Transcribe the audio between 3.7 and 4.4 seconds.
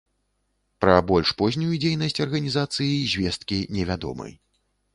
невядомы.